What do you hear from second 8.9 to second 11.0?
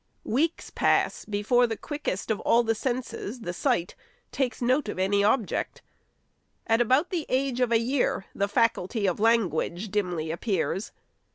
of language dimly appears.